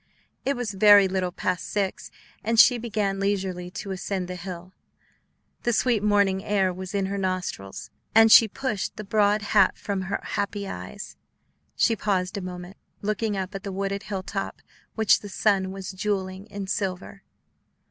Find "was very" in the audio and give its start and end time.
0.55-1.07